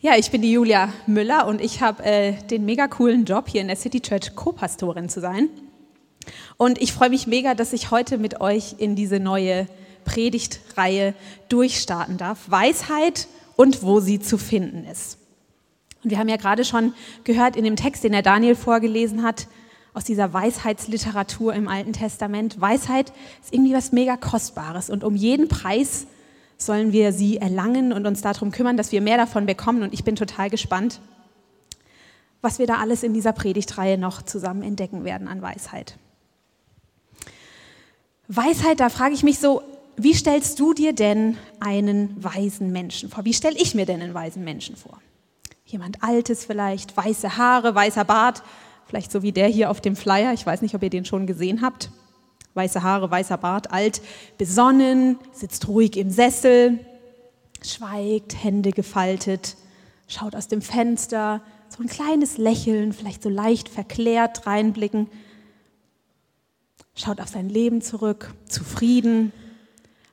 [0.00, 3.62] Ja, ich bin die Julia Müller und ich habe äh, den mega coolen Job, hier
[3.62, 5.48] in der City Church Co-Pastorin zu sein.
[6.56, 9.66] Und ich freue mich mega, dass ich heute mit euch in diese neue
[10.04, 11.14] Predigtreihe
[11.48, 12.48] durchstarten darf.
[12.48, 13.26] Weisheit
[13.56, 15.18] und wo sie zu finden ist.
[16.04, 16.94] Und wir haben ja gerade schon
[17.24, 19.48] gehört in dem Text, den der Daniel vorgelesen hat,
[19.94, 22.60] aus dieser Weisheitsliteratur im Alten Testament.
[22.60, 23.12] Weisheit
[23.42, 26.06] ist irgendwie was mega Kostbares und um jeden Preis
[26.58, 29.82] sollen wir sie erlangen und uns darum kümmern, dass wir mehr davon bekommen.
[29.82, 31.00] Und ich bin total gespannt,
[32.42, 35.96] was wir da alles in dieser Predigtreihe noch zusammen entdecken werden an Weisheit.
[38.26, 39.62] Weisheit, da frage ich mich so,
[39.96, 43.24] wie stellst du dir denn einen weisen Menschen vor?
[43.24, 45.00] Wie stelle ich mir denn einen weisen Menschen vor?
[45.64, 48.42] Jemand Altes vielleicht, weiße Haare, weißer Bart,
[48.86, 50.32] vielleicht so wie der hier auf dem Flyer.
[50.32, 51.90] Ich weiß nicht, ob ihr den schon gesehen habt
[52.54, 54.00] weiße Haare, weißer Bart, alt,
[54.36, 56.78] besonnen, sitzt ruhig im Sessel,
[57.64, 59.56] schweigt, Hände gefaltet,
[60.06, 65.08] schaut aus dem Fenster, so ein kleines Lächeln, vielleicht so leicht verklärt reinblicken,
[66.94, 69.32] schaut auf sein Leben zurück, zufrieden,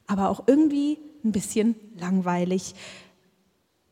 [0.07, 2.75] aber auch irgendwie ein bisschen langweilig,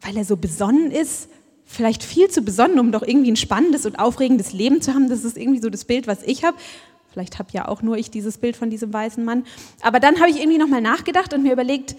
[0.01, 1.29] weil er so besonnen ist,
[1.65, 5.09] vielleicht viel zu besonnen, um doch irgendwie ein spannendes und aufregendes Leben zu haben.
[5.09, 6.57] Das ist irgendwie so das Bild, was ich habe.
[7.13, 9.45] Vielleicht habe ja auch nur ich dieses Bild von diesem weißen Mann.
[9.81, 11.95] Aber dann habe ich irgendwie nochmal nachgedacht und mir überlegt,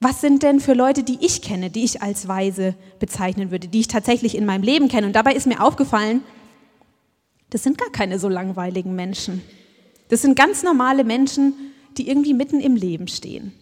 [0.00, 3.80] was sind denn für Leute, die ich kenne, die ich als weise bezeichnen würde, die
[3.80, 5.06] ich tatsächlich in meinem Leben kenne.
[5.06, 6.22] Und dabei ist mir aufgefallen,
[7.50, 9.42] das sind gar keine so langweiligen Menschen.
[10.08, 11.54] Das sind ganz normale Menschen,
[11.98, 13.52] die irgendwie mitten im Leben stehen.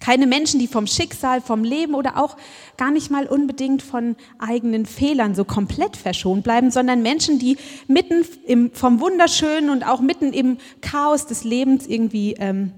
[0.00, 2.36] Keine Menschen, die vom Schicksal, vom Leben oder auch
[2.76, 8.24] gar nicht mal unbedingt von eigenen Fehlern so komplett verschont bleiben, sondern Menschen, die mitten
[8.46, 12.72] im, vom Wunderschönen und auch mitten im Chaos des Lebens irgendwie ähm,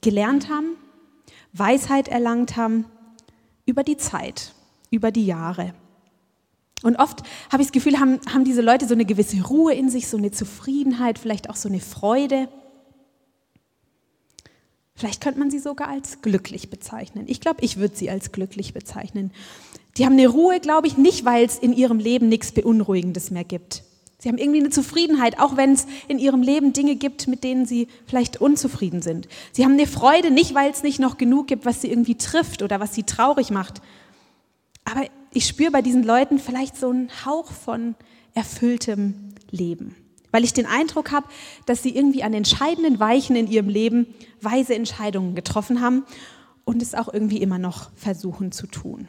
[0.00, 0.76] gelernt haben,
[1.52, 2.86] Weisheit erlangt haben
[3.66, 4.52] über die Zeit,
[4.90, 5.74] über die Jahre.
[6.82, 9.90] Und oft habe ich das Gefühl, haben, haben diese Leute so eine gewisse Ruhe in
[9.90, 12.48] sich, so eine Zufriedenheit, vielleicht auch so eine Freude.
[14.98, 17.26] Vielleicht könnte man sie sogar als glücklich bezeichnen.
[17.28, 19.30] Ich glaube, ich würde sie als glücklich bezeichnen.
[19.96, 23.44] Die haben eine Ruhe, glaube ich, nicht, weil es in ihrem Leben nichts Beunruhigendes mehr
[23.44, 23.84] gibt.
[24.18, 27.64] Sie haben irgendwie eine Zufriedenheit, auch wenn es in ihrem Leben Dinge gibt, mit denen
[27.64, 29.28] sie vielleicht unzufrieden sind.
[29.52, 32.62] Sie haben eine Freude, nicht weil es nicht noch genug gibt, was sie irgendwie trifft
[32.62, 33.80] oder was sie traurig macht.
[34.84, 37.94] Aber ich spüre bei diesen Leuten vielleicht so einen Hauch von
[38.34, 39.14] erfülltem
[39.52, 39.94] Leben
[40.30, 41.28] weil ich den Eindruck habe,
[41.66, 44.06] dass sie irgendwie an entscheidenden Weichen in ihrem Leben
[44.40, 46.04] weise Entscheidungen getroffen haben
[46.64, 49.08] und es auch irgendwie immer noch versuchen zu tun.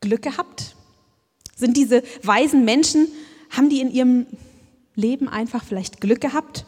[0.00, 0.76] Glück gehabt?
[1.56, 3.08] Sind diese weisen Menschen,
[3.50, 4.26] haben die in ihrem
[4.94, 6.64] Leben einfach vielleicht Glück gehabt?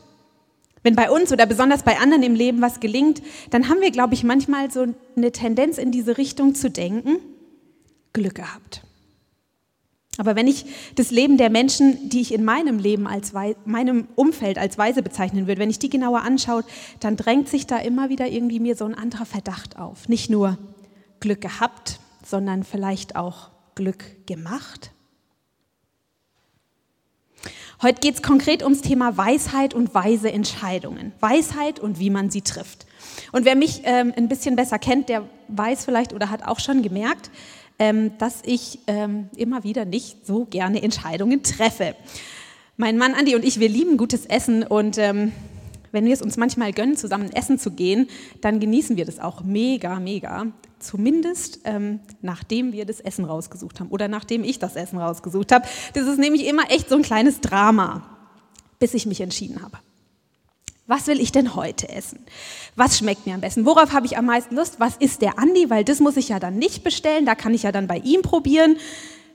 [0.82, 4.14] Wenn bei uns oder besonders bei anderen im Leben was gelingt, dann haben wir, glaube
[4.14, 4.86] ich, manchmal so
[5.16, 7.18] eine Tendenz in diese Richtung zu denken,
[8.12, 8.82] Glück gehabt.
[10.22, 13.32] Aber wenn ich das Leben der Menschen, die ich in meinem Leben als
[13.64, 16.62] meinem Umfeld als weise bezeichnen würde, wenn ich die genauer anschaue,
[17.00, 20.08] dann drängt sich da immer wieder irgendwie mir so ein anderer Verdacht auf.
[20.08, 20.58] Nicht nur
[21.18, 24.92] Glück gehabt, sondern vielleicht auch Glück gemacht.
[27.82, 31.10] Heute geht es konkret ums Thema Weisheit und weise Entscheidungen.
[31.18, 32.86] Weisheit und wie man sie trifft.
[33.32, 36.82] Und wer mich ähm, ein bisschen besser kennt, der weiß vielleicht oder hat auch schon
[36.82, 37.32] gemerkt,
[37.78, 41.94] ähm, dass ich ähm, immer wieder nicht so gerne Entscheidungen treffe.
[42.76, 45.32] Mein Mann Andi und ich, wir lieben gutes Essen und ähm,
[45.92, 48.08] wenn wir es uns manchmal gönnen, zusammen essen zu gehen,
[48.40, 50.46] dann genießen wir das auch mega, mega.
[50.78, 55.66] Zumindest ähm, nachdem wir das Essen rausgesucht haben oder nachdem ich das Essen rausgesucht habe.
[55.92, 58.02] Das ist nämlich immer echt so ein kleines Drama,
[58.78, 59.78] bis ich mich entschieden habe.
[60.86, 62.18] Was will ich denn heute essen?
[62.74, 63.64] Was schmeckt mir am besten?
[63.64, 64.80] Worauf habe ich am meisten Lust?
[64.80, 65.70] Was ist der Andi?
[65.70, 68.22] Weil das muss ich ja dann nicht bestellen, da kann ich ja dann bei ihm
[68.22, 68.76] probieren.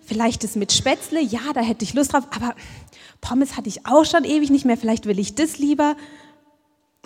[0.02, 2.56] Vielleicht das mit Spätzle, ja, da hätte ich Lust drauf, aber
[3.22, 5.96] Pommes hatte ich auch schon ewig nicht mehr, vielleicht will ich das lieber.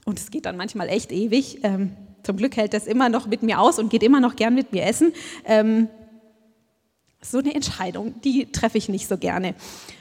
[0.06, 1.64] Und es geht dann manchmal echt ewig.
[1.64, 4.54] Ähm, zum Glück hält das immer noch mit mir aus und geht immer noch gern
[4.54, 5.14] mit mir essen.
[5.46, 5.88] Ähm,
[7.22, 9.54] so eine Entscheidung, die treffe ich nicht so gerne.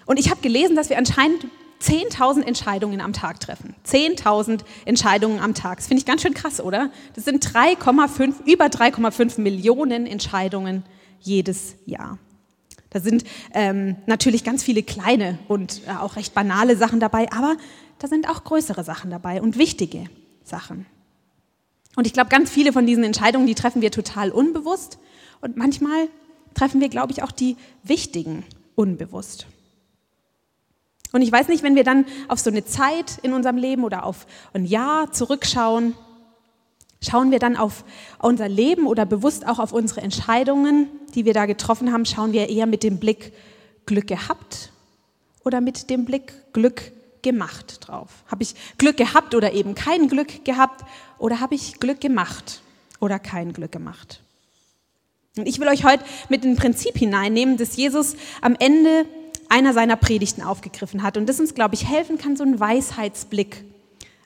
[0.07, 1.47] Und ich habe gelesen, dass wir anscheinend
[1.81, 3.75] 10.000 Entscheidungen am Tag treffen.
[3.87, 5.79] 10.000 Entscheidungen am Tag.
[5.79, 6.91] Das finde ich ganz schön krass, oder?
[7.15, 10.85] Das sind 3,5, über 3,5 Millionen Entscheidungen
[11.21, 12.19] jedes Jahr.
[12.91, 13.25] Da sind
[13.55, 17.57] ähm, natürlich ganz viele kleine und äh, auch recht banale Sachen dabei, aber
[17.99, 20.05] da sind auch größere Sachen dabei und wichtige
[20.43, 20.87] Sachen.
[21.97, 24.99] Und ich glaube, ganz viele von diesen Entscheidungen, die treffen wir total unbewusst
[25.41, 26.09] und manchmal
[26.55, 28.45] treffen wir, glaube ich, auch die wichtigen
[28.75, 29.47] unbewusst.
[31.13, 34.05] Und ich weiß nicht, wenn wir dann auf so eine Zeit in unserem Leben oder
[34.05, 35.95] auf ein Jahr zurückschauen,
[37.03, 37.85] Schauen wir dann auf
[38.19, 42.51] unser Leben oder bewusst auch auf unsere Entscheidungen, die wir da getroffen haben, schauen wir
[42.51, 43.33] eher mit dem Blick
[43.87, 44.71] Glück gehabt
[45.43, 46.93] oder mit dem Blick Glück
[47.23, 48.11] gemacht drauf?
[48.31, 50.85] Habe ich Glück gehabt oder eben kein Glück gehabt
[51.19, 52.61] oder habe ich Glück gemacht
[53.01, 54.21] oder kein Glück gemacht?
[55.39, 59.07] Und ich will euch heute mit dem Prinzip hineinnehmen, das Jesus am Ende
[59.51, 63.65] einer seiner Predigten aufgegriffen hat und das uns, glaube ich, helfen kann, so einen Weisheitsblick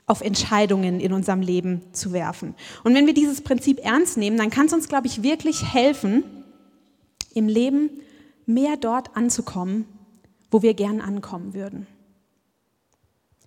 [0.05, 2.53] auf Entscheidungen in unserem Leben zu werfen.
[2.83, 6.23] Und wenn wir dieses Prinzip ernst nehmen, dann kann es uns, glaube ich, wirklich helfen,
[7.33, 7.89] im Leben
[8.45, 9.85] mehr dort anzukommen,
[10.51, 11.87] wo wir gern ankommen würden.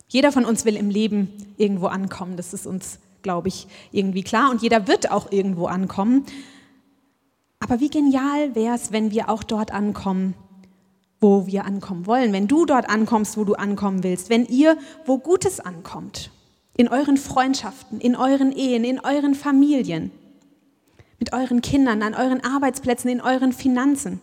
[0.09, 4.51] Jeder von uns will im Leben irgendwo ankommen, das ist uns, glaube ich, irgendwie klar.
[4.51, 6.25] Und jeder wird auch irgendwo ankommen.
[7.61, 10.35] Aber wie genial wäre es, wenn wir auch dort ankommen,
[11.21, 15.19] wo wir ankommen wollen, wenn du dort ankommst, wo du ankommen willst, wenn ihr wo
[15.19, 16.31] Gutes ankommt,
[16.77, 20.13] in euren Freundschaften, in euren Ehen, in euren Familien,
[21.19, 24.21] mit euren Kindern, an euren Arbeitsplätzen, in euren Finanzen,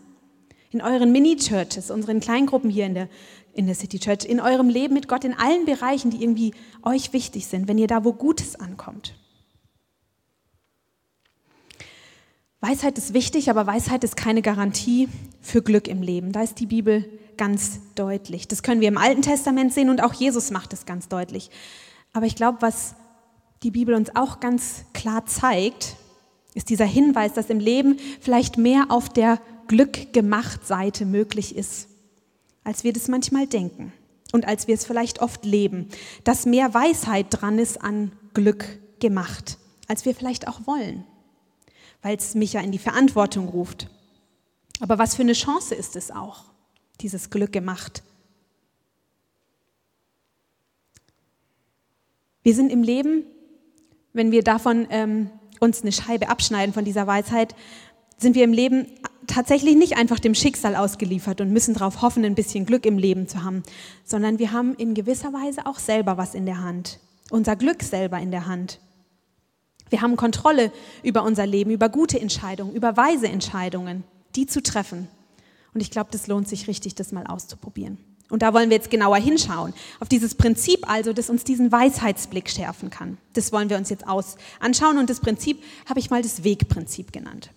[0.71, 3.09] in euren Mini-Churches, unseren Kleingruppen hier in der,
[3.53, 6.53] in der City Church, in eurem Leben mit Gott, in allen Bereichen, die irgendwie
[6.83, 9.13] euch wichtig sind, wenn ihr da wo Gutes ankommt.
[12.67, 15.07] Weisheit ist wichtig, aber Weisheit ist keine Garantie
[15.39, 16.31] für Glück im Leben.
[16.31, 17.05] Da ist die Bibel
[17.37, 18.47] ganz deutlich.
[18.47, 21.51] Das können wir im Alten Testament sehen und auch Jesus macht es ganz deutlich.
[22.11, 22.95] Aber ich glaube, was
[23.61, 25.95] die Bibel uns auch ganz klar zeigt,
[26.55, 31.87] ist dieser Hinweis, dass im Leben vielleicht mehr auf der Glück gemacht Seite möglich ist,
[32.63, 33.93] als wir das manchmal denken
[34.31, 35.89] und als wir es vielleicht oft leben.
[36.23, 38.65] Dass mehr Weisheit dran ist an Glück
[38.99, 41.03] gemacht, als wir vielleicht auch wollen
[42.05, 43.87] weil es mich ja in die Verantwortung ruft.
[44.79, 46.43] Aber was für eine Chance ist es auch,
[47.01, 48.03] dieses Glück gemacht?
[52.43, 53.23] Wir sind im Leben,
[54.13, 57.55] wenn wir davon ähm, uns eine Scheibe abschneiden von dieser Weisheit,
[58.19, 58.85] sind wir im Leben
[59.25, 63.27] tatsächlich nicht einfach dem Schicksal ausgeliefert und müssen darauf hoffen, ein bisschen Glück im Leben
[63.27, 63.63] zu haben,
[64.03, 66.99] sondern wir haben in gewisser Weise auch selber was in der Hand,
[67.31, 68.79] unser Glück selber in der Hand.
[69.89, 70.71] Wir haben Kontrolle
[71.03, 74.03] über unser Leben, über gute Entscheidungen, über weise Entscheidungen,
[74.35, 75.07] die zu treffen.
[75.73, 77.97] Und ich glaube, das lohnt sich richtig, das mal auszuprobieren.
[78.29, 79.73] Und da wollen wir jetzt genauer hinschauen.
[79.99, 83.17] Auf dieses Prinzip also, das uns diesen Weisheitsblick schärfen kann.
[83.33, 84.97] Das wollen wir uns jetzt aus anschauen.
[84.97, 87.51] Und das Prinzip habe ich mal das Wegprinzip genannt.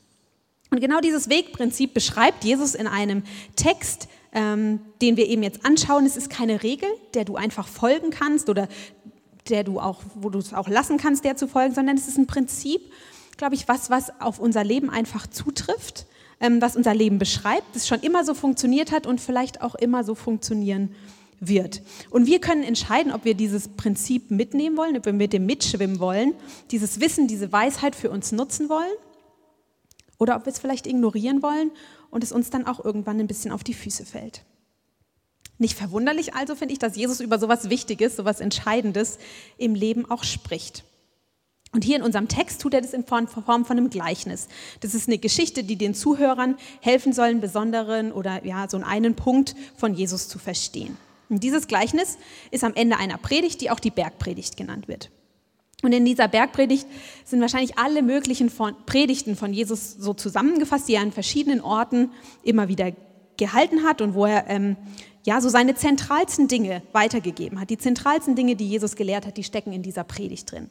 [0.70, 3.22] Und genau dieses Wegprinzip beschreibt Jesus in einem
[3.56, 6.04] Text, ähm, den wir eben jetzt anschauen.
[6.04, 8.68] Es ist keine Regel, der du einfach folgen kannst oder
[9.50, 12.18] der du auch, wo du es auch lassen kannst, der zu folgen, sondern es ist
[12.18, 12.80] ein Prinzip,
[13.36, 16.06] glaube ich, was, was auf unser Leben einfach zutrifft,
[16.40, 20.04] ähm, was unser Leben beschreibt, das schon immer so funktioniert hat und vielleicht auch immer
[20.04, 20.94] so funktionieren
[21.40, 21.82] wird.
[22.10, 26.00] Und wir können entscheiden, ob wir dieses Prinzip mitnehmen wollen, ob wir mit dem mitschwimmen
[26.00, 26.34] wollen,
[26.70, 28.92] dieses Wissen, diese Weisheit für uns nutzen wollen
[30.18, 31.70] oder ob wir es vielleicht ignorieren wollen
[32.10, 34.42] und es uns dann auch irgendwann ein bisschen auf die Füße fällt.
[35.58, 39.18] Nicht verwunderlich also finde ich, dass Jesus über sowas Wichtiges, sowas Entscheidendes
[39.56, 40.84] im Leben auch spricht.
[41.72, 44.48] Und hier in unserem Text tut er das in Form von einem Gleichnis.
[44.80, 49.14] Das ist eine Geschichte, die den Zuhörern helfen soll, einen besonderen oder ja, so einen
[49.14, 50.96] Punkt von Jesus zu verstehen.
[51.28, 52.16] Und dieses Gleichnis
[52.50, 55.10] ist am Ende einer Predigt, die auch die Bergpredigt genannt wird.
[55.82, 56.86] Und in dieser Bergpredigt
[57.24, 62.10] sind wahrscheinlich alle möglichen von Predigten von Jesus so zusammengefasst, die er an verschiedenen Orten
[62.42, 62.92] immer wieder
[63.36, 64.76] gehalten hat und wo er ähm,
[65.28, 67.68] ja, so seine zentralsten Dinge weitergegeben hat.
[67.68, 70.70] Die zentralsten Dinge, die Jesus gelehrt hat, die stecken in dieser Predigt drin.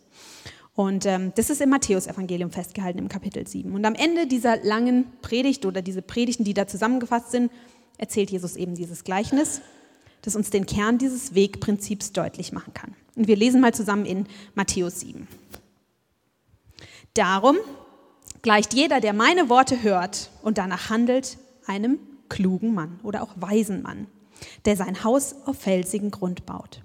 [0.74, 3.72] Und ähm, das ist im Matthäus-Evangelium festgehalten im Kapitel 7.
[3.72, 7.52] Und am Ende dieser langen Predigt oder diese Predigten, die da zusammengefasst sind,
[8.00, 9.62] erzählt Jesus eben dieses Gleichnis,
[10.24, 12.96] das uns den Kern dieses Wegprinzips deutlich machen kann.
[13.16, 15.28] Und wir lesen mal zusammen in Matthäus 7.
[17.14, 17.58] Darum
[18.42, 21.38] gleicht jeder, der meine Worte hört und danach handelt,
[21.68, 24.08] einem klugen Mann oder auch weisen Mann
[24.66, 26.82] der sein Haus auf felsigen Grund baut.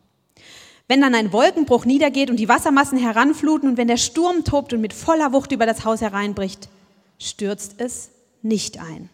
[0.89, 4.81] Wenn dann ein Wolkenbruch niedergeht und die Wassermassen heranfluten und wenn der Sturm tobt und
[4.81, 6.69] mit voller Wucht über das Haus hereinbricht,
[7.19, 8.11] stürzt es
[8.43, 9.09] nicht ein.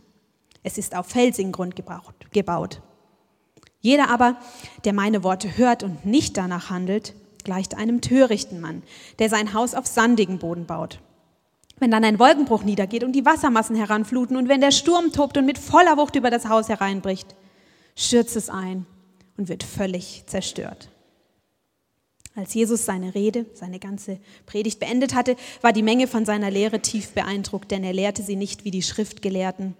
[0.63, 2.83] Es ist auf felsigen Grund gebaut.
[3.81, 4.37] Jeder aber,
[4.85, 7.15] der meine Worte hört und nicht danach handelt,
[7.45, 8.83] gleicht einem törichten Mann,
[9.19, 11.01] der sein Haus auf sandigen Boden baut.
[11.79, 15.47] Wenn dann ein Wolkenbruch niedergeht und die Wassermassen heranfluten und wenn der Sturm tobt und
[15.47, 17.37] mit voller Wucht über das Haus hereinbricht,
[17.99, 18.87] stürzt es ein
[19.37, 20.89] und wird völlig zerstört.
[22.37, 26.81] Als Jesus seine Rede, seine ganze Predigt beendet hatte, war die Menge von seiner Lehre
[26.81, 29.75] tief beeindruckt, denn er lehrte sie nicht wie die Schriftgelehrten,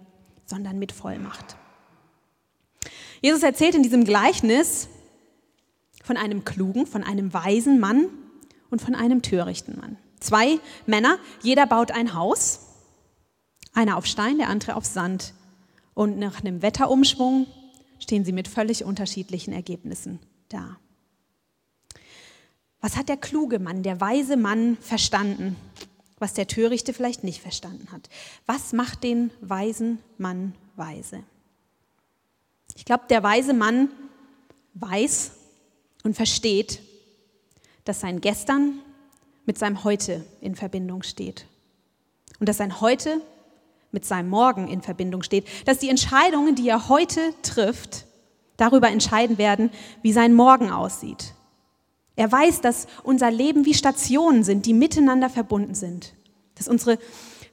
[0.45, 1.55] sondern mit Vollmacht.
[3.21, 4.89] Jesus erzählt in diesem Gleichnis
[6.03, 8.09] von einem klugen, von einem weisen Mann
[8.69, 9.97] und von einem törichten Mann.
[10.19, 12.65] Zwei Männer, jeder baut ein Haus,
[13.73, 15.33] einer auf Stein, der andere auf Sand.
[15.93, 17.47] Und nach einem Wetterumschwung
[17.99, 20.77] stehen sie mit völlig unterschiedlichen Ergebnissen da.
[22.81, 25.55] Was hat der kluge Mann, der weise Mann verstanden,
[26.17, 28.09] was der Törichte vielleicht nicht verstanden hat?
[28.45, 31.23] Was macht den weisen Mann weise?
[32.75, 33.89] Ich glaube, der weise Mann
[34.75, 35.31] weiß
[36.03, 36.81] und versteht,
[37.83, 38.79] dass sein Gestern
[39.45, 41.45] mit seinem Heute in Verbindung steht.
[42.39, 43.21] Und dass sein Heute
[43.91, 45.45] mit seinem Morgen in Verbindung steht.
[45.65, 48.05] Dass die Entscheidungen, die er heute trifft,
[48.57, 51.33] darüber entscheiden werden, wie sein Morgen aussieht.
[52.15, 56.13] Er weiß, dass unser Leben wie Stationen sind, die miteinander verbunden sind.
[56.55, 56.99] Dass unsere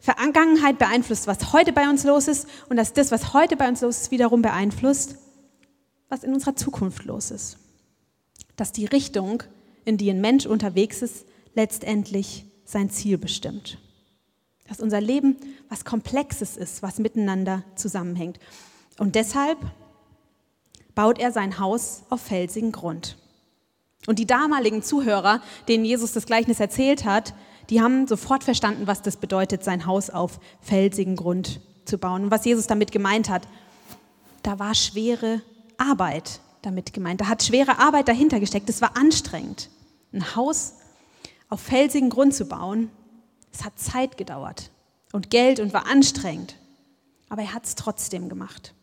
[0.00, 3.81] Vergangenheit beeinflusst, was heute bei uns los ist und dass das, was heute bei uns
[3.81, 5.16] los ist, wiederum beeinflusst,
[6.09, 7.59] was in unserer Zukunft los ist.
[8.57, 9.43] Dass die Richtung,
[9.85, 13.78] in die ein Mensch unterwegs ist, letztendlich sein Ziel bestimmt.
[14.68, 15.37] Dass unser Leben
[15.68, 18.38] was Komplexes ist, was miteinander zusammenhängt.
[18.99, 19.58] Und deshalb
[20.94, 23.16] baut er sein Haus auf felsigen Grund.
[24.06, 27.35] Und die damaligen Zuhörer, denen Jesus das Gleichnis erzählt hat,
[27.70, 32.25] die haben sofort verstanden, was das bedeutet, sein Haus auf felsigen Grund zu bauen.
[32.25, 33.42] Und was Jesus damit gemeint hat,
[34.42, 35.42] da war schwere
[35.76, 37.20] Arbeit damit gemeint.
[37.20, 38.68] Da hat schwere Arbeit dahinter gesteckt.
[38.68, 39.70] Es war anstrengend.
[40.12, 40.75] Ein Haus
[41.49, 42.90] auf felsigen Grund zu bauen,
[43.56, 44.70] es hat Zeit gedauert
[45.12, 46.56] und Geld und war anstrengend.
[47.28, 48.75] Aber er hat es trotzdem gemacht.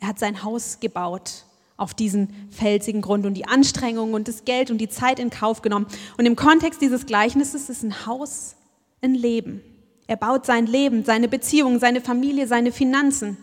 [0.00, 1.44] Er hat sein Haus gebaut
[1.76, 5.62] auf diesen felsigen Grund und die Anstrengung und das Geld und die Zeit in Kauf
[5.62, 5.86] genommen.
[6.18, 8.56] Und im Kontext dieses Gleichnisses ist ein Haus
[9.02, 9.62] ein Leben.
[10.06, 13.38] Er baut sein Leben, seine Beziehungen, seine Familie, seine Finanzen,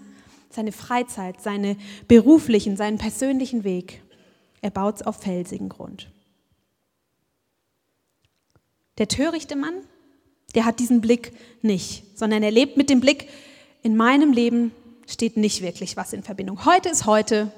[0.50, 4.04] seine Freizeit, seine beruflichen, seinen persönlichen Weg.
[4.62, 6.10] Er baut es auf felsigen Grund.
[8.98, 9.76] Der törichte Mann,
[10.56, 13.30] der hat diesen Blick nicht, sondern er lebt mit dem Blick,
[13.84, 14.72] in meinem Leben
[15.06, 16.66] steht nicht wirklich was in Verbindung.
[16.66, 17.52] Heute ist heute,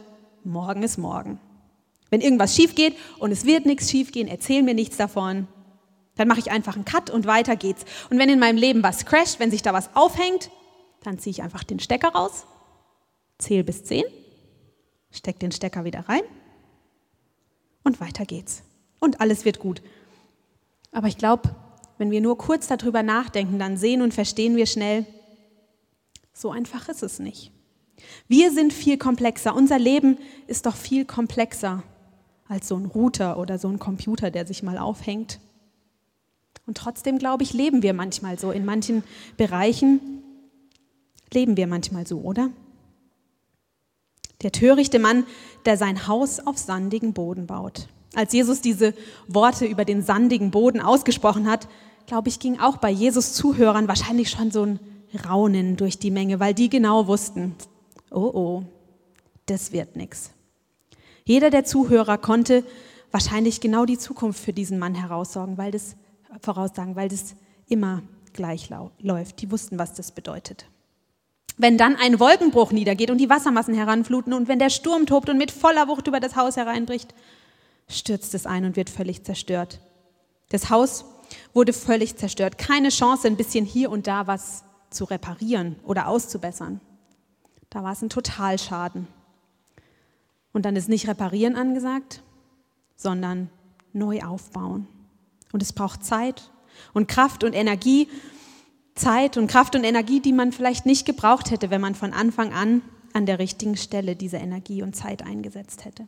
[0.44, 1.40] morgen ist morgen.
[2.10, 5.48] Wenn irgendwas schief geht und es wird nichts schief gehen, erzähl mir nichts davon.
[6.16, 7.86] Dann mache ich einfach einen Cut und weiter geht's.
[8.10, 10.50] Und wenn in meinem Leben was crasht, wenn sich da was aufhängt,
[11.04, 12.46] dann ziehe ich einfach den Stecker raus,
[13.38, 14.04] zähle bis zehn,
[15.12, 16.24] steck den Stecker wieder rein
[17.84, 18.64] und weiter geht's.
[19.00, 19.82] Und alles wird gut.
[20.92, 21.56] Aber ich glaube,
[21.98, 25.06] wenn wir nur kurz darüber nachdenken, dann sehen und verstehen wir schnell,
[26.34, 27.52] so einfach ist es nicht.
[28.28, 29.56] Wir sind viel komplexer.
[29.56, 30.18] Unser Leben
[30.48, 31.84] ist doch viel komplexer
[32.48, 35.40] als so ein Router oder so ein Computer, der sich mal aufhängt.
[36.66, 38.52] Und trotzdem, glaube ich, leben wir manchmal so.
[38.52, 39.04] In manchen
[39.38, 40.00] Bereichen
[41.34, 42.50] leben wir manchmal so, oder?
[44.42, 45.26] Der törichte Mann,
[45.66, 47.88] der sein Haus auf sandigen Boden baut.
[48.20, 48.94] Als Jesus diese
[49.30, 51.70] Worte über den sandigen Boden ausgesprochen hat,
[52.06, 54.80] glaube ich, ging auch bei Jesus Zuhörern wahrscheinlich schon so ein
[55.26, 57.56] Raunen durch die Menge, weil die genau wussten,
[58.12, 58.64] oh oh,
[59.46, 60.32] das wird nichts.
[61.24, 62.66] Jeder der Zuhörer konnte
[63.10, 65.96] wahrscheinlich genau die Zukunft für diesen Mann heraussagen, weil das,
[66.42, 67.36] voraussagen, weil das
[67.70, 69.42] immer gleich läuft.
[69.42, 70.66] Die wussten, was das bedeutet.
[71.56, 75.38] Wenn dann ein Wolkenbruch niedergeht und die Wassermassen heranfluten und wenn der Sturm tobt und
[75.38, 77.14] mit voller Wucht über das Haus hereinbricht,
[77.90, 79.82] stürzt es ein und wird völlig zerstört.
[80.50, 81.06] Das Haus
[81.54, 82.58] wurde völlig zerstört.
[82.58, 86.80] Keine Chance, ein bisschen hier und da was zu reparieren oder auszubessern.
[87.70, 89.08] Da war es ein Totalschaden.
[90.54, 92.24] Und dann ist nicht reparieren angesagt,
[92.96, 93.50] sondern
[93.94, 94.88] neu aufbauen.
[95.52, 96.52] Und es braucht Zeit
[96.94, 98.08] und Kraft und Energie.
[98.96, 102.54] Zeit und Kraft und Energie, die man vielleicht nicht gebraucht hätte, wenn man von Anfang
[102.54, 102.82] an
[103.14, 106.08] an der richtigen Stelle diese Energie und Zeit eingesetzt hätte.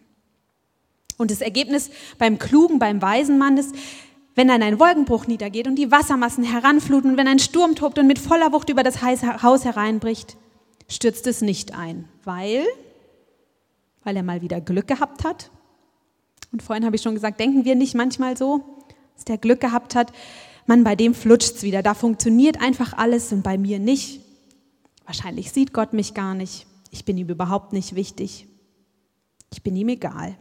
[1.22, 3.75] Und das Ergebnis beim klugen, beim weisen Mann ist,
[4.36, 8.18] wenn dann ein Wolkenbruch niedergeht und die Wassermassen heranfluten, wenn ein Sturm tobt und mit
[8.18, 10.38] voller Wucht über das Haus hereinbricht,
[10.88, 12.66] stürzt es nicht ein, weil,
[14.04, 15.51] weil er mal wieder Glück gehabt hat.
[16.51, 18.63] Und vorhin habe ich schon gesagt, denken wir nicht manchmal so,
[19.16, 20.12] dass der Glück gehabt hat,
[20.66, 24.22] man, bei dem flutscht es wieder, da funktioniert einfach alles und bei mir nicht.
[25.06, 26.66] Wahrscheinlich sieht Gott mich gar nicht.
[26.90, 28.48] Ich bin ihm überhaupt nicht wichtig.
[29.54, 30.38] Ich bin ihm egal.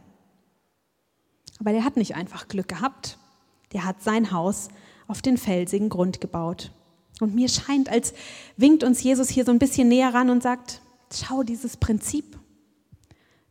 [1.61, 3.19] Aber der hat nicht einfach Glück gehabt.
[3.71, 4.69] Der hat sein Haus
[5.07, 6.71] auf den felsigen Grund gebaut.
[7.19, 8.15] Und mir scheint, als
[8.57, 10.81] winkt uns Jesus hier so ein bisschen näher ran und sagt,
[11.13, 12.39] schau dieses Prinzip,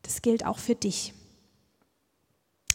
[0.03, 1.15] das gilt auch für dich.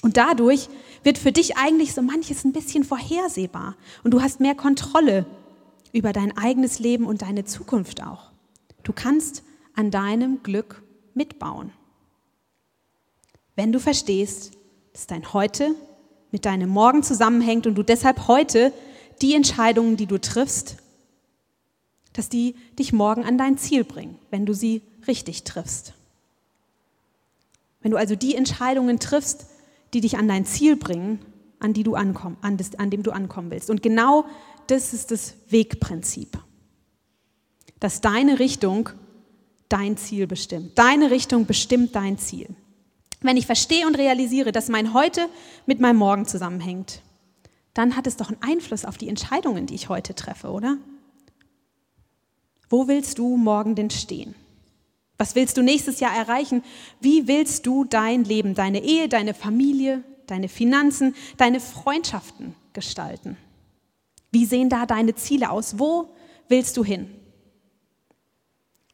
[0.01, 0.69] Und dadurch
[1.03, 3.75] wird für dich eigentlich so manches ein bisschen vorhersehbar
[4.05, 5.25] und du hast mehr Kontrolle
[5.91, 8.31] über dein eigenes Leben und deine Zukunft auch.
[8.83, 9.43] Du kannst
[9.75, 10.81] an deinem Glück
[11.13, 11.73] mitbauen.
[13.57, 14.54] Wenn du verstehst,
[14.95, 15.75] dass dein Heute
[16.31, 18.71] mit deinem Morgen zusammenhängt und du deshalb heute
[19.21, 20.77] die Entscheidungen, die du triffst,
[22.13, 25.93] dass die dich morgen an dein Ziel bringen, wenn du sie richtig triffst.
[27.81, 29.47] Wenn du also die Entscheidungen triffst,
[29.93, 31.19] die dich an dein Ziel bringen,
[31.59, 33.69] an, die du ankomm, an, das, an dem du ankommen willst.
[33.69, 34.23] Und genau
[34.67, 36.37] das ist das Wegprinzip.
[37.81, 38.91] Dass deine Richtung
[39.67, 40.79] dein Ziel bestimmt.
[40.79, 42.47] Deine Richtung bestimmt dein Ziel.
[43.25, 45.27] Wenn ich verstehe und realisiere, dass mein Heute
[45.65, 47.01] mit meinem Morgen zusammenhängt,
[47.73, 50.77] dann hat es doch einen Einfluss auf die Entscheidungen, die ich heute treffe, oder?
[52.69, 54.35] Wo willst du morgen denn stehen?
[55.17, 56.63] Was willst du nächstes Jahr erreichen?
[57.01, 63.37] Wie willst du dein Leben, deine Ehe, deine Familie, deine Finanzen, deine Freundschaften gestalten?
[64.31, 65.79] Wie sehen da deine Ziele aus?
[65.79, 66.09] Wo
[66.47, 67.09] willst du hin?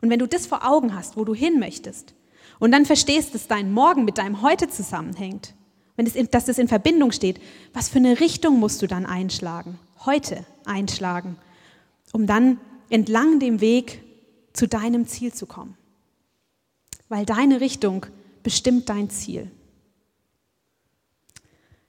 [0.02, 2.14] Und wenn du das vor Augen hast, wo du hin möchtest,
[2.62, 5.56] und dann verstehst, dass dein Morgen mit deinem Heute zusammenhängt,
[5.96, 7.42] wenn es, dass das in Verbindung steht,
[7.74, 11.38] was für eine Richtung musst du dann einschlagen, heute einschlagen,
[12.14, 12.60] um dann
[12.92, 14.04] entlang dem Weg
[14.54, 15.76] zu deinem Ziel zu kommen.
[17.10, 18.06] Weil deine Richtung
[18.44, 19.50] bestimmt dein Ziel.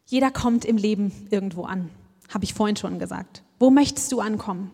[0.07, 1.91] Jeder kommt im Leben irgendwo an,
[2.31, 3.43] habe ich vorhin schon gesagt.
[3.59, 4.71] Wo möchtest du ankommen?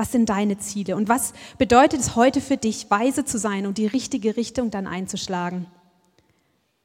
[0.00, 0.96] Was sind deine Ziele?
[0.96, 4.86] Und was bedeutet es heute für dich, weise zu sein und die richtige Richtung dann
[4.86, 5.66] einzuschlagen,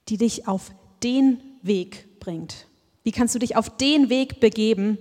[0.09, 2.67] die dich auf den Weg bringt?
[3.03, 4.97] Wie kannst du dich auf den Weg begeben,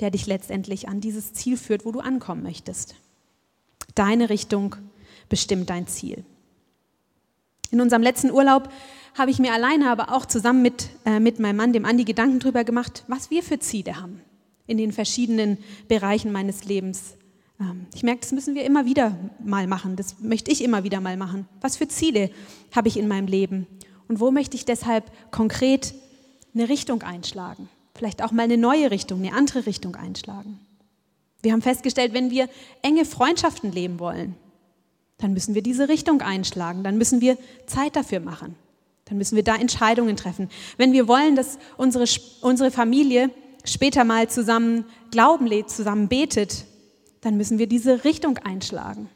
[0.00, 2.94] der dich letztendlich an dieses Ziel führt, wo du ankommen möchtest?
[3.94, 4.74] Deine Richtung
[5.28, 6.24] bestimmt dein Ziel.
[7.70, 8.70] In unserem letzten Urlaub
[9.12, 12.38] habe ich mir alleine, aber auch zusammen mit, äh, mit meinem Mann, dem Andi, Gedanken
[12.38, 14.22] darüber gemacht, was wir für Ziele haben
[14.66, 17.17] in den verschiedenen Bereichen meines Lebens.
[17.60, 19.96] Ähm, ich merke, das müssen wir immer wieder mal machen.
[19.96, 21.46] Das möchte ich immer wieder mal machen.
[21.60, 22.30] Was für Ziele
[22.74, 23.66] habe ich in meinem Leben?
[24.08, 25.94] Und wo möchte ich deshalb konkret
[26.54, 27.68] eine Richtung einschlagen?
[27.94, 30.60] Vielleicht auch mal eine neue Richtung, eine andere Richtung einschlagen.
[31.42, 32.48] Wir haben festgestellt, wenn wir
[32.82, 34.34] enge Freundschaften leben wollen,
[35.18, 38.54] dann müssen wir diese Richtung einschlagen, dann müssen wir Zeit dafür machen,
[39.04, 40.48] dann müssen wir da Entscheidungen treffen.
[40.76, 42.04] Wenn wir wollen, dass unsere,
[42.40, 43.30] unsere Familie
[43.64, 46.64] später mal zusammen Glauben lebt, zusammen betet,
[47.20, 49.08] dann müssen wir diese Richtung einschlagen.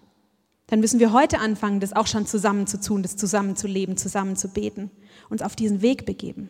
[0.68, 3.96] Dann müssen wir heute anfangen, das auch schon zusammen zu tun, das zusammen zu leben,
[3.96, 4.90] zusammen zu beten,
[5.28, 6.48] uns auf diesen Weg begeben.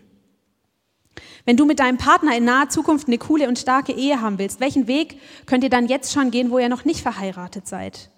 [1.44, 4.60] Wenn du mit deinem Partner in naher Zukunft eine coole und starke Ehe haben willst,
[4.60, 8.10] welchen Weg könnt ihr dann jetzt schon gehen, wo ihr noch nicht verheiratet seid,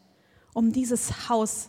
[0.53, 1.68] um dieses Haus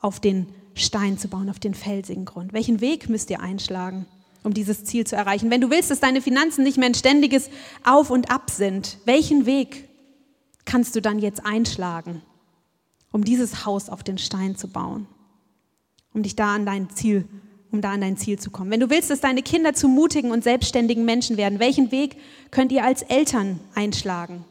[0.00, 2.52] auf den Stein zu bauen, auf den felsigen Grund?
[2.52, 4.06] Welchen Weg müsst ihr einschlagen,
[4.42, 5.50] um dieses Ziel zu erreichen?
[5.50, 7.48] Wenn du willst, dass deine Finanzen nicht mehr ein ständiges
[7.84, 9.87] Auf und Ab sind, welchen Weg
[10.68, 12.22] kannst du dann jetzt einschlagen,
[13.10, 15.06] um dieses Haus auf den Stein zu bauen,
[16.14, 17.26] um dich da an dein Ziel
[17.70, 18.70] um da an dein Ziel zu kommen.
[18.70, 22.16] Wenn du willst, dass deine Kinder zu mutigen und selbstständigen Menschen werden, welchen Weg
[22.50, 24.44] könnt ihr als Eltern einschlagen,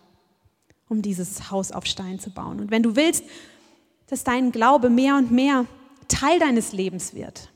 [0.87, 2.59] um dieses Haus auf Stein zu bauen?
[2.59, 3.23] Und wenn du willst,
[4.07, 5.65] dass dein Glaube mehr und mehr
[6.07, 7.51] Teil deines Lebens wird,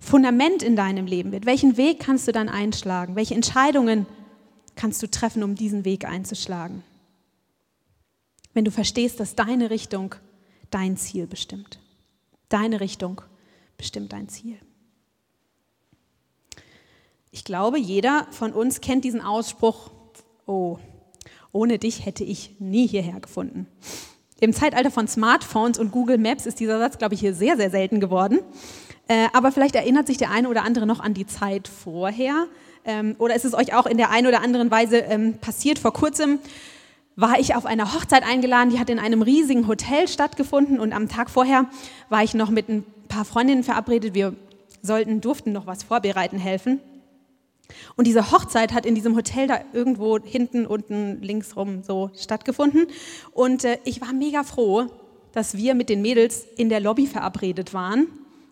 [0.00, 3.16] Fundament in deinem Leben wird, welchen Weg kannst du dann einschlagen?
[3.16, 4.06] Welche Entscheidungen
[4.76, 6.82] kannst du treffen, um diesen Weg einzuschlagen?
[8.58, 10.16] Wenn du verstehst, dass deine Richtung
[10.70, 11.78] dein Ziel bestimmt.
[12.48, 13.20] Deine Richtung
[13.76, 14.58] bestimmt dein Ziel.
[17.30, 19.92] Ich glaube, jeder von uns kennt diesen Ausspruch,
[20.46, 20.78] oh,
[21.52, 23.68] ohne dich hätte ich nie hierher gefunden.
[24.40, 27.70] Im Zeitalter von Smartphones und Google Maps ist dieser Satz, glaube ich, hier sehr, sehr
[27.70, 28.40] selten geworden.
[29.06, 32.48] Äh, aber vielleicht erinnert sich der eine oder andere noch an die Zeit vorher.
[32.84, 35.78] Ähm, oder ist es euch auch in der einen oder anderen Weise ähm, passiert?
[35.78, 36.40] Vor kurzem
[37.18, 41.08] war ich auf einer Hochzeit eingeladen, die hat in einem riesigen Hotel stattgefunden und am
[41.08, 41.66] Tag vorher
[42.08, 44.14] war ich noch mit ein paar Freundinnen verabredet.
[44.14, 44.36] Wir
[44.82, 46.78] sollten, durften noch was vorbereiten helfen.
[47.96, 52.86] Und diese Hochzeit hat in diesem Hotel da irgendwo hinten, unten, links rum so stattgefunden.
[53.32, 54.86] Und äh, ich war mega froh,
[55.32, 58.06] dass wir mit den Mädels in der Lobby verabredet waren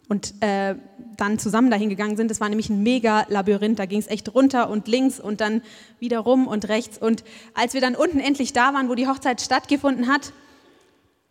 [0.09, 0.77] und äh,
[1.17, 2.31] dann zusammen dahin gegangen sind.
[2.31, 3.79] Das war nämlich ein mega Labyrinth.
[3.79, 5.63] Da ging es echt runter und links und dann
[5.99, 6.99] wieder rum und rechts.
[6.99, 10.33] Und als wir dann unten endlich da waren, wo die Hochzeit stattgefunden hat,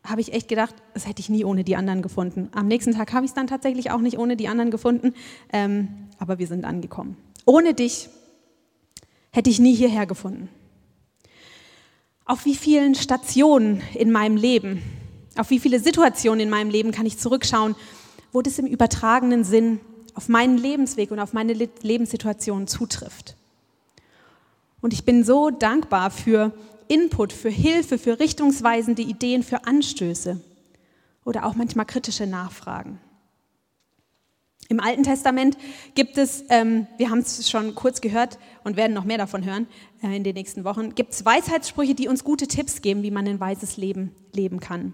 [0.03, 2.49] habe ich echt gedacht, das hätte ich nie ohne die anderen gefunden.
[2.53, 5.13] Am nächsten Tag habe ich es dann tatsächlich auch nicht ohne die anderen gefunden,
[5.51, 7.17] ähm, aber wir sind angekommen.
[7.45, 8.09] Ohne dich
[9.31, 10.49] hätte ich nie hierher gefunden.
[12.25, 14.81] Auf wie vielen Stationen in meinem Leben,
[15.37, 17.75] auf wie viele Situationen in meinem Leben kann ich zurückschauen,
[18.35, 19.79] wo das im übertragenen Sinn
[20.13, 23.37] auf meinen Lebensweg und auf meine Lebenssituation zutrifft.
[24.81, 26.51] Und ich bin so dankbar für
[26.89, 30.41] Input, für Hilfe, für richtungsweisende Ideen, für Anstöße
[31.23, 32.99] oder auch manchmal kritische Nachfragen.
[34.67, 35.57] Im Alten Testament
[35.93, 39.65] gibt es, ähm, wir haben es schon kurz gehört und werden noch mehr davon hören
[40.03, 43.27] äh, in den nächsten Wochen, gibt es Weisheitssprüche, die uns gute Tipps geben, wie man
[43.27, 44.93] ein weises Leben leben kann.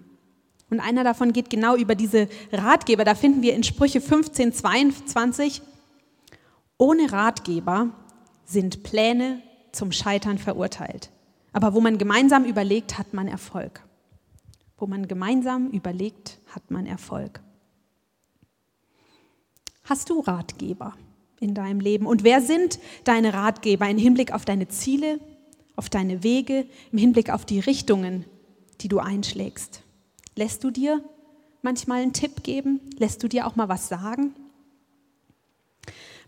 [0.71, 3.03] Und einer davon geht genau über diese Ratgeber.
[3.03, 5.61] Da finden wir in Sprüche 15, 22,
[6.77, 7.89] ohne Ratgeber
[8.45, 9.41] sind Pläne
[9.73, 11.11] zum Scheitern verurteilt.
[11.51, 13.83] Aber wo man gemeinsam überlegt, hat man Erfolg.
[14.77, 17.41] Wo man gemeinsam überlegt, hat man Erfolg.
[19.83, 20.93] Hast du Ratgeber
[21.41, 22.05] in deinem Leben?
[22.05, 25.19] Und wer sind deine Ratgeber im Hinblick auf deine Ziele,
[25.75, 28.23] auf deine Wege, im Hinblick auf die Richtungen,
[28.79, 29.83] die du einschlägst?
[30.35, 31.03] Lässt du dir
[31.61, 32.79] manchmal einen Tipp geben?
[32.97, 34.33] Lässt du dir auch mal was sagen?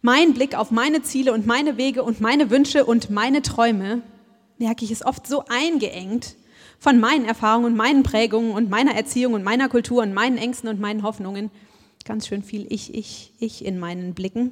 [0.02, 4.02] Mein Blick auf meine Ziele und meine Wege und meine Wünsche und meine Träume,
[4.58, 6.36] merke ich, ist oft so eingeengt
[6.78, 10.68] von meinen Erfahrungen und meinen Prägungen und meiner Erziehung und meiner Kultur und meinen Ängsten
[10.68, 11.50] und meinen Hoffnungen,
[12.04, 14.52] ganz schön viel Ich, Ich, Ich in meinen Blicken,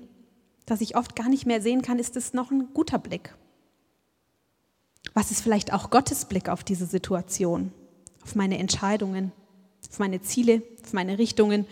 [0.65, 3.35] dass ich oft gar nicht mehr sehen kann, ist es noch ein guter Blick?
[5.13, 7.73] Was ist vielleicht auch Gottes Blick auf diese Situation,
[8.23, 9.33] auf meine Entscheidungen,
[9.91, 11.65] auf meine Ziele, auf meine Richtungen?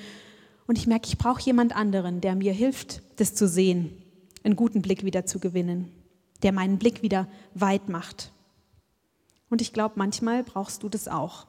[0.67, 3.97] Und ich merke, ich brauche jemand anderen, der mir hilft, das zu sehen,
[4.43, 5.91] einen guten Blick wieder zu gewinnen,
[6.43, 8.32] der meinen Blick wieder weit macht.
[9.49, 11.47] Und ich glaube, manchmal brauchst du das auch.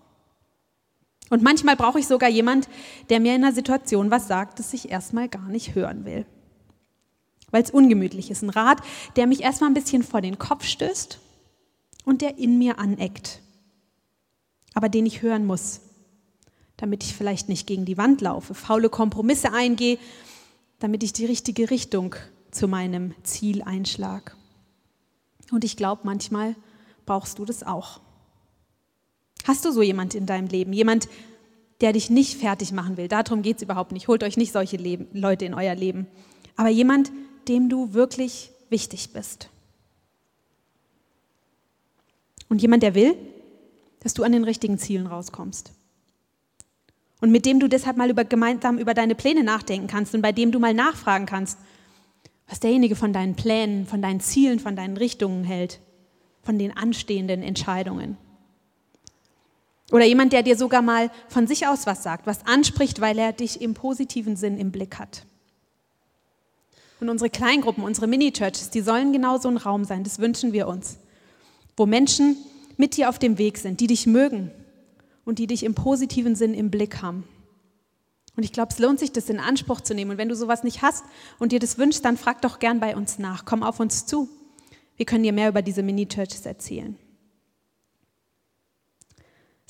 [1.28, 2.68] Und manchmal brauche ich sogar jemand,
[3.08, 6.26] der mir in einer Situation was sagt, das ich erstmal gar nicht hören will.
[7.50, 8.42] Weil es ungemütlich ist.
[8.42, 8.80] Ein Rat,
[9.16, 11.18] der mich erstmal ein bisschen vor den Kopf stößt
[12.04, 13.42] und der in mir aneckt.
[14.74, 15.80] Aber den ich hören muss,
[16.80, 19.98] damit ich vielleicht nicht gegen die Wand laufe, faule Kompromisse eingehe,
[20.78, 22.16] damit ich die richtige Richtung
[22.50, 24.34] zu meinem Ziel einschlag.
[25.52, 26.56] Und ich glaube, manchmal
[27.04, 28.00] brauchst du das auch.
[29.44, 30.72] Hast du so jemand in deinem Leben?
[30.72, 31.08] Jemand,
[31.82, 33.08] der dich nicht fertig machen will?
[33.08, 34.08] Darum geht es überhaupt nicht.
[34.08, 36.06] Holt euch nicht solche Leben, Leute in euer Leben.
[36.56, 37.12] Aber jemand,
[37.46, 39.50] dem du wirklich wichtig bist.
[42.48, 43.16] Und jemand, der will,
[44.00, 45.72] dass du an den richtigen Zielen rauskommst.
[47.20, 50.32] Und mit dem du deshalb mal über, gemeinsam über deine Pläne nachdenken kannst und bei
[50.32, 51.58] dem du mal nachfragen kannst,
[52.48, 55.80] was derjenige von deinen Plänen, von deinen Zielen, von deinen Richtungen hält,
[56.42, 58.16] von den anstehenden Entscheidungen.
[59.92, 63.32] Oder jemand, der dir sogar mal von sich aus was sagt, was anspricht, weil er
[63.32, 65.26] dich im positiven Sinn im Blick hat.
[67.00, 70.68] Und unsere Kleingruppen, unsere Mini-Churches, die sollen genau so ein Raum sein, das wünschen wir
[70.68, 70.98] uns,
[71.76, 72.36] wo Menschen
[72.76, 74.50] mit dir auf dem Weg sind, die dich mögen
[75.24, 77.24] und die dich im positiven Sinn im Blick haben.
[78.36, 80.12] Und ich glaube, es lohnt sich, das in Anspruch zu nehmen.
[80.12, 81.04] Und wenn du sowas nicht hast
[81.38, 83.44] und dir das wünschst, dann frag doch gern bei uns nach.
[83.44, 84.28] Komm auf uns zu.
[84.96, 86.96] Wir können dir mehr über diese Mini-Churches erzählen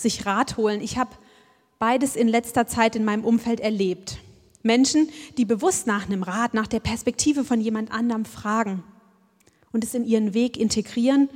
[0.00, 0.80] sich Rat holen.
[0.80, 1.10] Ich habe
[1.78, 4.18] beides in letzter Zeit in meinem Umfeld erlebt.
[4.62, 5.08] Menschen,
[5.38, 8.82] die bewusst nach einem Rat, nach der Perspektive von jemand anderem fragen
[9.72, 11.30] und es in ihren Weg integrieren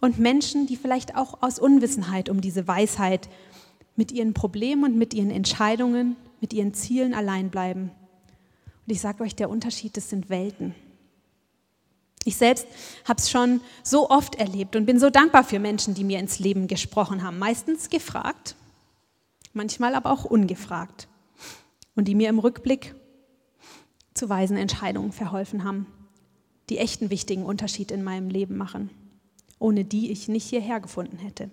[0.00, 3.28] und Menschen, die vielleicht auch aus Unwissenheit um diese Weisheit
[3.96, 7.90] mit ihren Problemen und mit ihren Entscheidungen, mit ihren Zielen allein bleiben.
[8.86, 10.74] Und ich sage euch, der Unterschied, das sind Welten.
[12.24, 12.66] Ich selbst
[13.04, 16.38] habe es schon so oft erlebt und bin so dankbar für Menschen, die mir ins
[16.38, 17.38] Leben gesprochen haben.
[17.38, 18.56] Meistens gefragt,
[19.52, 21.08] manchmal aber auch ungefragt.
[21.94, 22.94] Und die mir im Rückblick
[24.14, 25.86] zu weisen Entscheidungen verholfen haben,
[26.70, 28.90] die echten wichtigen Unterschied in meinem Leben machen,
[29.58, 31.50] ohne die ich nicht hierher gefunden hätte.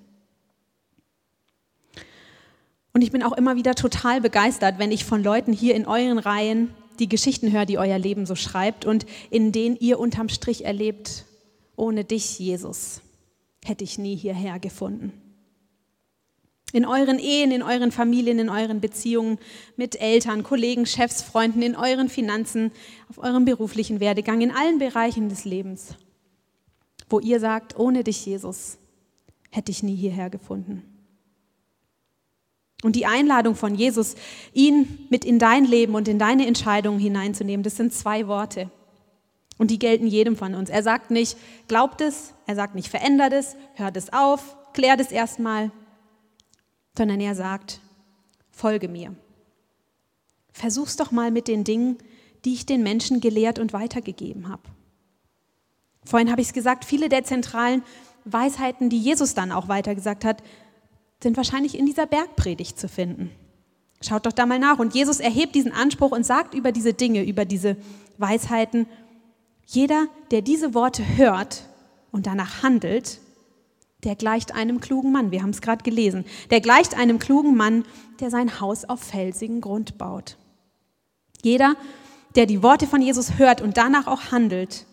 [2.93, 6.19] Und ich bin auch immer wieder total begeistert, wenn ich von Leuten hier in euren
[6.19, 10.65] Reihen die Geschichten höre, die euer Leben so schreibt und in denen ihr unterm Strich
[10.65, 11.25] erlebt,
[11.75, 13.01] ohne dich, Jesus,
[13.63, 15.13] hätte ich nie hierher gefunden.
[16.73, 19.39] In euren Ehen, in euren Familien, in euren Beziehungen
[19.75, 22.71] mit Eltern, Kollegen, Chefs, Freunden, in euren Finanzen,
[23.09, 25.95] auf eurem beruflichen Werdegang, in allen Bereichen des Lebens,
[27.12, 28.78] wo ihr sagt, ohne dich, Jesus,
[29.50, 30.84] hätte ich nie hierher gefunden.
[32.84, 34.15] Und die Einladung von Jesus,
[34.54, 38.71] ihn mit in dein Leben und in deine Entscheidungen hineinzunehmen, das sind zwei Worte.
[39.58, 40.71] Und die gelten jedem von uns.
[40.71, 45.12] Er sagt nicht, glaubt es, er sagt nicht, verändert es, hört es auf, klärt es
[45.12, 45.71] erstmal,
[46.97, 47.80] sondern er sagt,
[48.50, 49.15] folge mir.
[50.52, 51.97] Versuch's doch mal mit den Dingen,
[52.43, 54.63] die ich den Menschen gelehrt und weitergegeben habe.
[56.05, 57.83] Vorhin habe ich es gesagt, viele der zentralen
[58.25, 60.43] Weisheiten, die Jesus dann auch weitergesagt hat,
[61.21, 63.31] sind wahrscheinlich in dieser Bergpredigt zu finden.
[64.01, 64.79] Schaut doch da mal nach.
[64.79, 67.77] Und Jesus erhebt diesen Anspruch und sagt über diese Dinge, über diese
[68.17, 68.87] Weisheiten,
[69.65, 71.63] jeder, der diese Worte hört
[72.11, 73.19] und danach handelt,
[74.03, 75.31] der gleicht einem klugen Mann.
[75.31, 76.25] Wir haben es gerade gelesen.
[76.49, 77.85] Der gleicht einem klugen Mann,
[78.19, 80.37] der sein Haus auf felsigen Grund baut.
[81.43, 81.75] Jeder,
[82.35, 84.87] der die Worte von Jesus hört und danach auch handelt,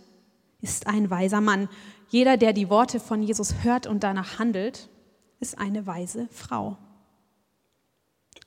[0.60, 1.68] ist ein weiser Mann.
[2.08, 4.88] Jeder, der die Worte von Jesus hört und danach handelt,
[5.40, 6.76] ist eine weise Frau.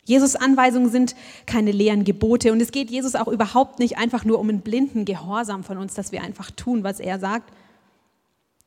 [0.04, 4.39] Jesus Anweisungen sind keine leeren Gebote und es geht Jesus auch überhaupt nicht einfach nur
[4.39, 7.54] um einen blinden Gehorsam von uns, dass wir einfach tun, was er sagt,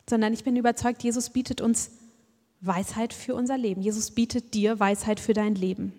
[0.08, 1.90] sondern ich bin überzeugt, Jesus bietet uns
[2.60, 3.82] Weisheit für unser Leben.
[3.82, 5.92] Jesus bietet dir Weisheit für dein Leben.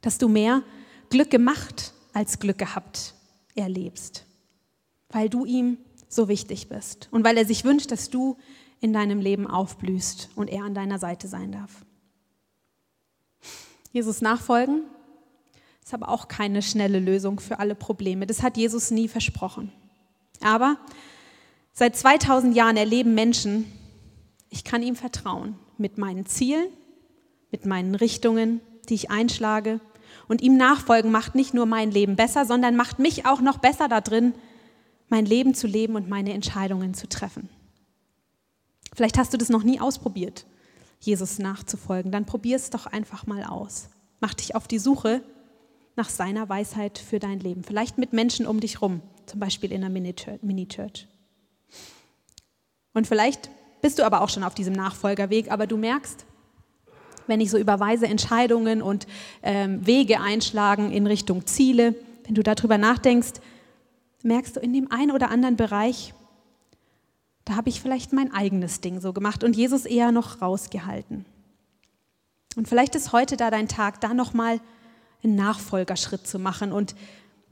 [0.00, 0.62] Dass du mehr
[1.10, 3.14] Glück gemacht als Glück gehabt
[3.54, 4.24] erlebst,
[5.10, 5.76] weil du ihm
[6.10, 8.36] so wichtig bist und weil er sich wünscht, dass du
[8.80, 11.84] in deinem Leben aufblühst und er an deiner Seite sein darf.
[13.92, 14.82] Jesus nachfolgen
[15.90, 18.26] ist aber auch keine schnelle Lösung für alle Probleme.
[18.26, 19.72] Das hat Jesus nie versprochen.
[20.40, 20.76] Aber
[21.72, 23.64] seit 2000 Jahren erleben Menschen,
[24.50, 26.68] ich kann ihm vertrauen mit meinen Zielen,
[27.50, 29.80] mit meinen Richtungen, die ich einschlage.
[30.28, 33.88] Und ihm nachfolgen macht nicht nur mein Leben besser, sondern macht mich auch noch besser
[33.88, 34.34] darin,
[35.10, 37.48] mein Leben zu leben und meine Entscheidungen zu treffen.
[38.94, 40.46] Vielleicht hast du das noch nie ausprobiert,
[41.00, 42.10] Jesus nachzufolgen.
[42.12, 43.88] Dann probier es doch einfach mal aus.
[44.20, 45.22] Mach dich auf die Suche
[45.96, 47.62] nach seiner Weisheit für dein Leben.
[47.62, 51.06] Vielleicht mit Menschen um dich rum, zum Beispiel in einer Mini-Church.
[52.94, 53.50] Und vielleicht
[53.82, 56.26] bist du aber auch schon auf diesem Nachfolgerweg, aber du merkst,
[57.26, 59.06] wenn ich so über weise Entscheidungen und
[59.42, 61.94] ähm, Wege einschlagen in Richtung Ziele,
[62.24, 63.40] wenn du darüber nachdenkst,
[64.22, 66.14] merkst du in dem einen oder anderen Bereich,
[67.44, 71.24] da habe ich vielleicht mein eigenes Ding so gemacht und Jesus eher noch rausgehalten.
[72.56, 74.60] Und vielleicht ist heute da dein Tag, da nochmal
[75.22, 76.94] einen Nachfolgerschritt zu machen und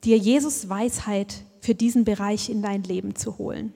[0.04, 3.72] dir Jesus Weisheit für diesen Bereich in dein Leben zu holen.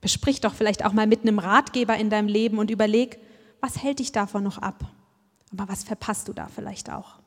[0.00, 3.18] Besprich doch vielleicht auch mal mit einem Ratgeber in deinem Leben und überleg,
[3.60, 4.84] was hält dich davon noch ab?
[5.52, 7.18] Aber was verpasst du da vielleicht auch?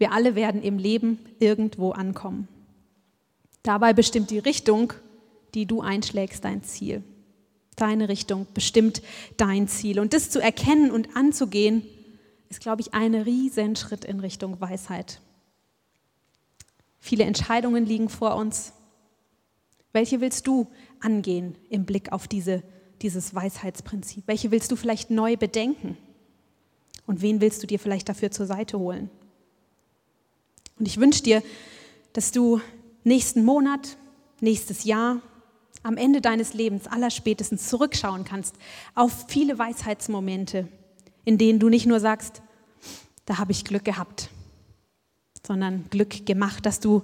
[0.00, 2.48] Wir alle werden im Leben irgendwo ankommen.
[3.62, 4.94] Dabei bestimmt die Richtung,
[5.52, 7.02] die du einschlägst, dein Ziel.
[7.76, 9.02] Deine Richtung bestimmt
[9.36, 10.00] dein Ziel.
[10.00, 11.82] Und das zu erkennen und anzugehen,
[12.48, 15.20] ist, glaube ich, ein Riesenschritt in Richtung Weisheit.
[16.98, 18.72] Viele Entscheidungen liegen vor uns.
[19.92, 20.66] Welche willst du
[21.00, 22.62] angehen im Blick auf diese,
[23.02, 24.24] dieses Weisheitsprinzip?
[24.26, 25.98] Welche willst du vielleicht neu bedenken?
[27.06, 29.10] Und wen willst du dir vielleicht dafür zur Seite holen?
[30.80, 31.42] Und ich wünsche dir,
[32.14, 32.60] dass du
[33.04, 33.98] nächsten Monat,
[34.40, 35.20] nächstes Jahr,
[35.82, 38.56] am Ende deines Lebens allerspätestens zurückschauen kannst
[38.94, 40.68] auf viele Weisheitsmomente,
[41.24, 42.42] in denen du nicht nur sagst,
[43.26, 44.30] da habe ich Glück gehabt,
[45.46, 47.02] sondern Glück gemacht, dass du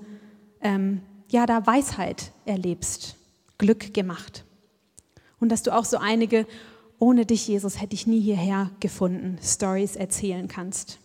[0.62, 3.16] ähm, ja da Weisheit erlebst,
[3.58, 4.44] Glück gemacht.
[5.38, 6.46] Und dass du auch so einige,
[6.98, 10.98] ohne dich, Jesus, hätte ich nie hierher gefunden, Stories erzählen kannst.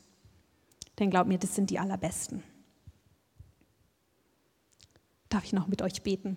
[0.99, 2.43] Denn glaub mir, das sind die allerbesten.
[5.31, 6.35] Darf ich noch mit euch beten?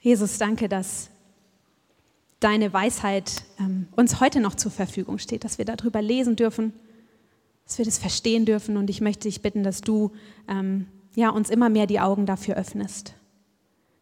[0.00, 1.08] Jesus, danke, dass
[2.40, 6.74] deine Weisheit ähm, uns heute noch zur Verfügung steht, dass wir darüber lesen dürfen,
[7.64, 8.76] dass wir das verstehen dürfen.
[8.76, 10.12] Und ich möchte dich bitten, dass du
[10.46, 13.14] ähm, ja, uns immer mehr die Augen dafür öffnest.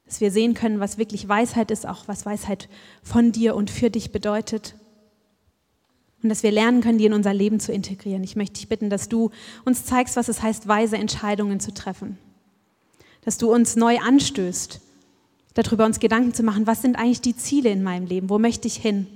[0.07, 2.69] Dass wir sehen können, was wirklich Weisheit ist, auch was Weisheit
[3.05, 4.75] von dir und für dich bedeutet
[6.23, 8.23] und dass wir lernen können, die in unser Leben zu integrieren.
[8.23, 9.31] Ich möchte dich bitten, dass du
[9.65, 12.19] uns zeigst, was es heißt, weise Entscheidungen zu treffen.
[13.25, 14.81] Dass du uns neu anstößt,
[15.55, 18.69] darüber uns Gedanken zu machen, was sind eigentlich die Ziele in meinem Leben, wo möchte
[18.69, 19.07] ich hin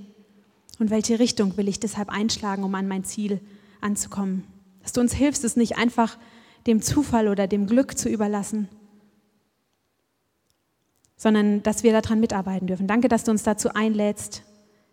[0.79, 3.41] und welche Richtung will ich deshalb einschlagen, um an mein Ziel
[3.81, 4.45] anzukommen.
[4.83, 6.19] Dass du uns hilfst, es nicht einfach
[6.67, 8.69] dem Zufall oder dem Glück zu überlassen,
[11.17, 12.87] sondern dass wir daran mitarbeiten dürfen.
[12.87, 14.43] Danke, dass du uns dazu einlädst,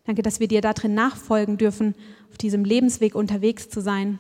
[0.06, 1.96] Danke, dass wir dir darin nachfolgen dürfen,
[2.30, 4.20] auf diesem Lebensweg unterwegs zu sein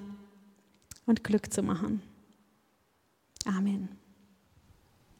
[1.05, 2.01] und Glück zu machen.
[3.45, 3.89] Amen.